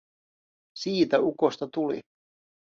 [0.77, 2.01] Siitä ukosta tuli.